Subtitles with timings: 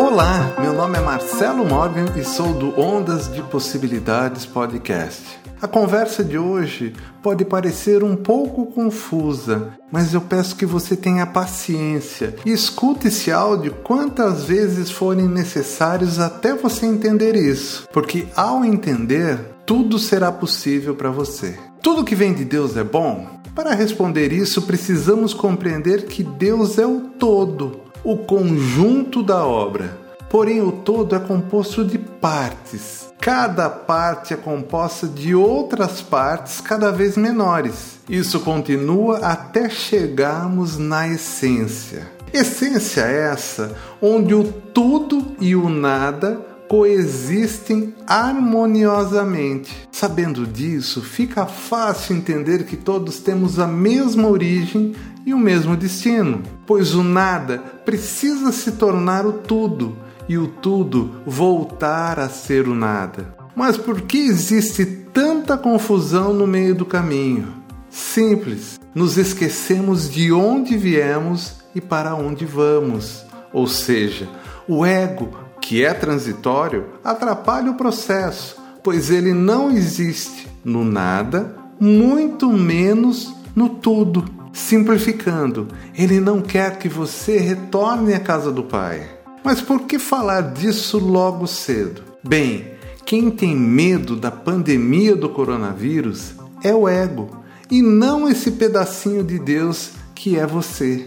[0.00, 5.24] Olá, meu nome é Marcelo Morgan e sou do Ondas de Possibilidades Podcast.
[5.60, 11.26] A conversa de hoje pode parecer um pouco confusa, mas eu peço que você tenha
[11.26, 18.64] paciência e escute esse áudio quantas vezes forem necessários até você entender isso, porque ao
[18.64, 19.36] entender,
[19.66, 21.58] tudo será possível para você.
[21.82, 23.26] Tudo que vem de Deus é bom?
[23.52, 29.98] Para responder isso, precisamos compreender que Deus é o todo o conjunto da obra.
[30.30, 33.12] Porém, o todo é composto de partes.
[33.20, 37.98] Cada parte é composta de outras partes cada vez menores.
[38.08, 42.10] Isso continua até chegarmos na essência.
[42.32, 49.88] Essência essa onde o tudo e o nada coexistem harmoniosamente.
[49.90, 54.94] Sabendo disso, fica fácil entender que todos temos a mesma origem
[55.24, 59.96] e o mesmo destino, pois o nada precisa se tornar o tudo
[60.28, 63.34] e o tudo voltar a ser o nada.
[63.56, 67.48] Mas por que existe tanta confusão no meio do caminho?
[67.90, 73.24] Simples, nos esquecemos de onde viemos e para onde vamos.
[73.52, 74.28] Ou seja,
[74.68, 82.50] o ego que é transitório, atrapalha o processo, pois ele não existe no nada, muito
[82.50, 84.24] menos no tudo.
[84.50, 89.06] Simplificando, ele não quer que você retorne à casa do Pai.
[89.44, 92.00] Mas por que falar disso logo cedo?
[92.24, 92.68] Bem,
[93.04, 96.32] quem tem medo da pandemia do coronavírus
[96.64, 101.06] é o ego e não esse pedacinho de Deus que é você.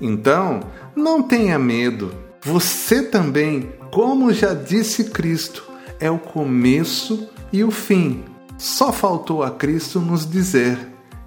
[0.00, 0.64] Então,
[0.96, 2.10] não tenha medo.
[2.42, 8.24] Você também como já disse Cristo, é o começo e o fim.
[8.56, 10.78] Só faltou a Cristo nos dizer: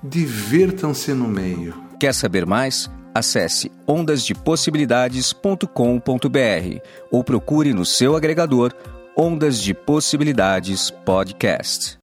[0.01, 1.75] divirtam-se no meio.
[1.99, 2.89] Quer saber mais?
[3.13, 6.79] Acesse ondasdepossibilidades.com.br
[7.11, 8.73] ou procure no seu agregador
[9.15, 11.91] Ondas de Possibilidades Podcast.